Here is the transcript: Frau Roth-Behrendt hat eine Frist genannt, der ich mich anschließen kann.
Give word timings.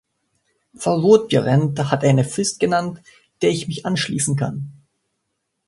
Frau 0.75 0.97
Roth-Behrendt 0.97 1.77
hat 1.77 2.03
eine 2.03 2.23
Frist 2.23 2.59
genannt, 2.59 3.03
der 3.43 3.51
ich 3.51 3.67
mich 3.67 3.85
anschließen 3.85 4.35
kann. 4.35 4.73